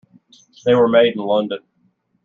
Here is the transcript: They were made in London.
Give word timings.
They 0.65 0.73
were 0.73 0.87
made 0.87 1.13
in 1.15 1.21
London. 1.21 1.59